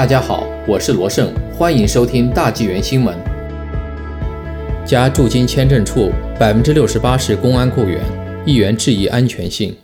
[0.00, 3.14] 大家好，我是罗胜，欢迎收听大纪元新闻。
[4.82, 8.00] 加驻京签证处百分之六十八是公安雇员，
[8.46, 9.76] 议员质疑安全性。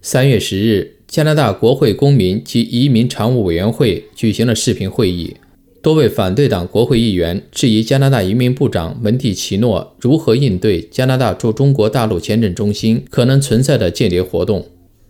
[0.00, 5.36] 三月十日，加拿大国会公民及移民常务委员会举行了视频会议，
[5.82, 14.64] 多位反对党国会议员质疑加拿大移民部长门蒂奇诺如何应对加拿大驻中国大陆签证中心可能存在的间谍活动。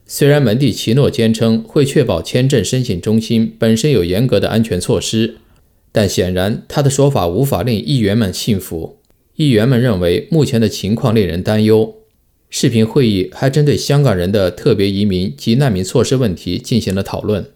[0.06, 5.36] 虽然门蒂奇诺坚称会确保签证申请中心本身有严格的安全措施。
[5.90, 8.98] 但显然，他的说法无法令议员们信服。
[9.36, 11.94] 议员们认为目前的情况令人担忧。
[12.50, 17.46] 视频会议还针对香港人的特别移民及难民措施问题进行了讨论。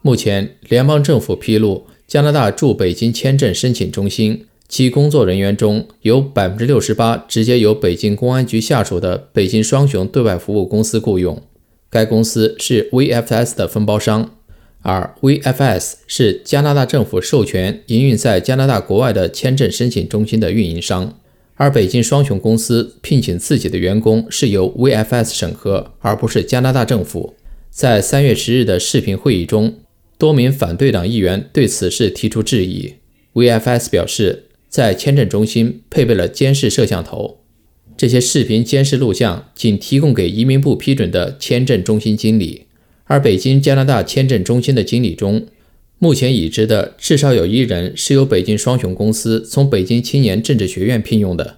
[0.00, 11.42] 目前，联邦政府披露，加拿大驻北京签证申请中心其工作人员中有百分之六十八直接由北京公安局下属的北京双雄对外服务公司雇佣，
[11.90, 14.34] 该公司是 VFS 的分包商。
[14.82, 21.18] 而 VFS 是加拿大政府授权营运在加拿大国外的签证申请中心的运营商，
[21.56, 27.34] 而北京双雄公司聘请自己的员工是由 VFS 审核，而不是加拿大政府。
[27.70, 29.74] 在三月十日的视频会议中，
[30.16, 32.94] 多名反对党议员对此事提出质疑。
[33.34, 37.40] VFS 表示，在签证中心配备了监视摄像头，
[37.98, 42.62] 这些视频监视录像仅提供给移民部批准的签证中心经理。
[43.06, 45.46] 而北京加拿大签证中心的经理中，
[45.98, 51.56] 目前已知的至少有一人是由北京双雄公司从北京青年政治学院聘用的。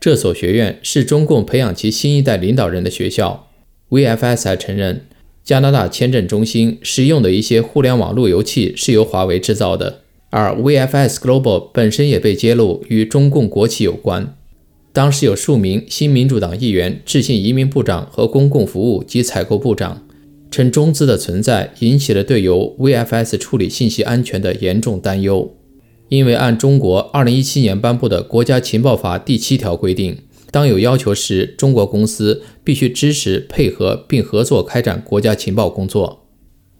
[0.00, 3.48] 这所学院是中共培养其新一代领导人的学校。
[3.90, 5.06] VFS 还承认，
[5.44, 10.00] 加拿大签证中心使用的一些互联网路由器是由华为制造的。
[10.30, 14.36] 而 VFS Global 本身也被揭露与中共国企有关。
[14.96, 20.08] 当时有数名新民主党议员致信移民部长和公共服务及采购部长。
[20.50, 25.54] 称中资的存在引起了对由 VFS 处理信息安全的严重担忧，
[26.08, 30.16] 因为按中国2017年颁布的《国家情报法》第七条规定，
[30.50, 36.26] 当有要求时，中国公司必须支持、配合并合作开展国家情报工作。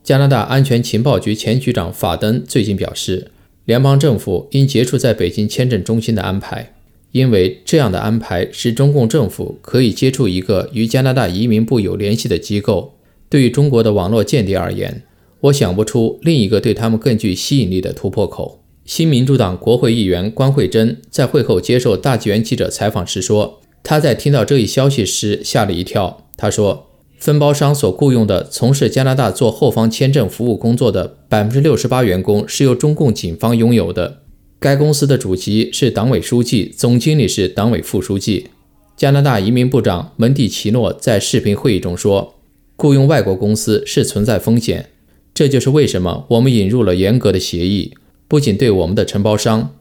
[0.03, 3.31] 加拿大安全情报局前局长法登最近表示，
[3.67, 6.76] 联邦政府应结束在北京签证中心的安排，
[7.16, 12.93] 因为这样的安排使中共政府可以接触一个与加拿大移民部有联系的机构。
[13.31, 15.03] 对于中国的网络间谍而言，
[15.41, 18.60] 我想不出另一个对他们更具吸引力的突破口。
[18.84, 26.27] 新民主党国会议员关慧珍在会后接受大纪元记者采访时说：“他在听到这一消息时吓了一跳。
[26.37, 26.88] 他说，
[27.19, 34.19] 分包商所雇佣的从事加拿大做后方签证服务工作的百分之六十八员工是由中共警方拥有的。
[34.59, 38.49] 该公司的主席是党委书记，总经理是党委副书记。”
[38.97, 42.33] 加拿大移民部长门蒂奇诺在视频会议中说。
[42.78, 44.91] 雇佣外国公司是存在风险，
[45.33, 47.95] 这就是为什么我们引入了严格的协议，
[48.28, 49.75] 不仅对我们的承包商，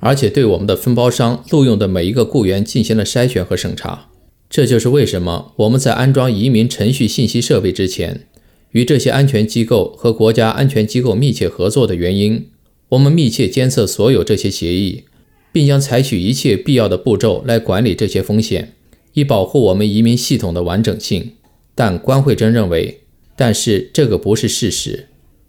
[0.00, 4.10] 而且对我们的分包商录用的每一个雇员进行了筛选和审查。
[4.50, 8.26] 这就是为什么我们在安装移民程序信息设备之前，
[8.72, 12.48] 与这些安全机构和国家安全机构密切合作的原因。
[12.92, 15.04] 我们密切监测所有这些协议，
[15.50, 18.74] 并将采取一切必要的步骤来管理这些风险，
[19.14, 21.32] 以保护我们移民系统的完整性。
[21.74, 23.00] 但关慧珍认为，
[23.34, 25.08] 但是这个不是事实。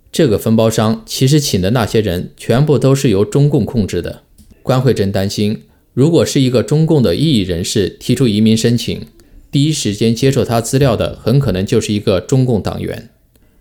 [0.09, 4.21] 这个分包商其实请的那些人全部都是由中共控制的。
[4.61, 9.01] 关慧珍担心，如果是一个中共的异议人士提出移民申请，
[9.51, 13.09] 第一时间接受他资料的很可能就是一个中共党员，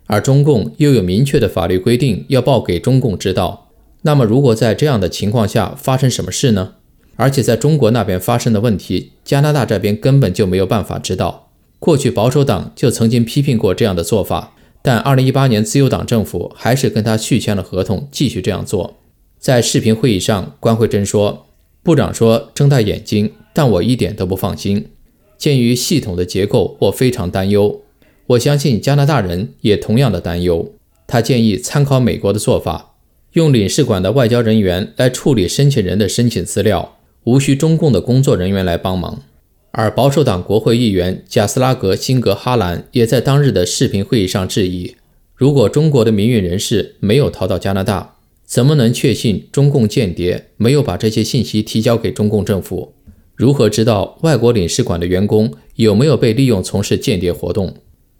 [0.06, 3.70] 而中共又有明确的法律规定要报给中共知道。
[4.02, 6.74] 那么，如果在这样的情况下发生什么事呢？
[7.16, 11.50] 而且在中国那边发生的问题，加拿大这边根本就没有办法知道。
[11.78, 18.96] 过去保守党就曾经批评过这样的做法，但2018年自由党政府还是跟他续签了合同，继续这样做。
[19.38, 21.46] 在视频会议上，关慧珍说
[21.82, 24.88] ：“部长说睁大眼睛，但我一点都不放心。
[25.36, 27.82] 鉴于系统的结构，我非常担忧。
[28.28, 30.72] 我相信加拿大人也同样的担忧。”
[31.06, 32.91] 他建议参考美国的做法，
[33.32, 39.22] 用领事馆的外交人员来处理申请人的申请资料，无需中共的工作人员来帮忙。
[39.70, 44.96] 而保守党国会议员贾斯拉格辛格哈兰也在当日的视频会议上质疑：
[45.34, 52.92] 如果中国的民运人士没有逃到加拿大，怎么能确信中共间谍没有把这些信息提交给中共政府？
[53.34, 57.76] 如何知道外国领事馆的员工有没有被利用从事间谍活动？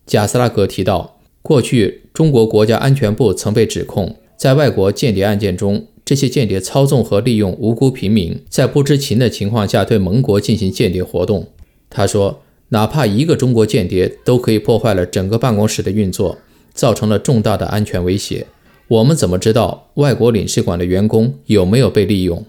[0.07, 5.87] 贾斯拉格提到，过去中国国家安全部曾被指控在外国间谍案件中。
[6.05, 11.47] 这些间谍操纵和利用无辜平民，在不知情的情况下对盟国进行间谍活动。
[11.89, 16.39] 他说：“哪怕一个中国间谍都可以破坏了整个办公室的运作，
[16.75, 18.49] 造成了重大的安全威胁。
[18.89, 22.45] 我们怎么知道外国领事馆的员工有没有被利用？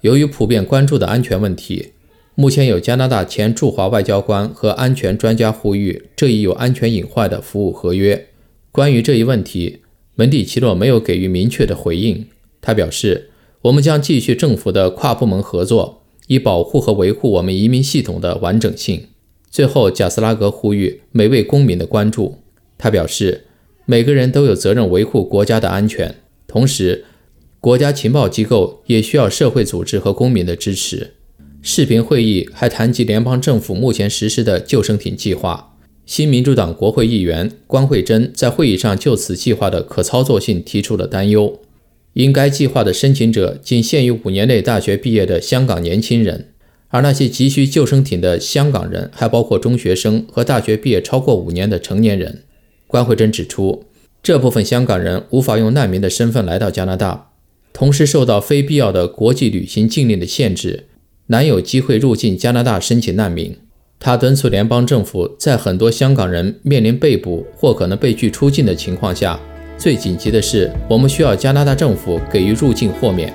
[0.00, 1.92] 由于普遍关注的安全问题，
[2.34, 8.26] 目前有加拿大前驻华外交官和安全专家呼吁这一有安全隐患的服务合约。
[8.72, 9.78] 关于这一问题，
[10.16, 12.26] 门蒂奇诺没有给予明确的回应。
[12.60, 13.30] 他表示
[13.62, 19.06] ：“我们将继续政府的跨部门合作，以保护和维护我们移民系统的完整性。”
[19.48, 22.38] 最后，贾斯拉格呼吁每位公民的关注。
[22.76, 23.44] 他表示
[23.86, 26.16] ：“每个人都有责任维护国家的安全，
[26.46, 27.04] 同时，
[27.60, 31.12] 国家情报机构也需要社会组织和公民的支持。”
[31.62, 35.75] 视频会议还谈及联邦政府目前实施的救生艇计划。
[36.06, 41.58] 新民主党国会议员关慧珍在会议上就此计划的可操作性提出了担忧。
[42.12, 46.52] 因该计划的申请者仅限于五年内大学毕业的香港年轻人，
[46.88, 52.44] 而那些急需救生艇的香港人还包括中学生和大学毕业超过五年的成年人。
[52.86, 53.84] 关慧珍指出，
[54.22, 57.32] 这部分香港人无法用难民的身份来到加拿大，
[57.72, 60.84] 同时受到非必要的国际旅行禁令的限制，
[61.26, 63.56] 难有机会入境加拿大申请难民。
[63.98, 69.38] 他敦促联邦政府在很多香港人面临被捕或可能被拒出境的情况下。
[69.78, 73.32] 最紧急的是，我们需要加拿大政府给予入境豁免。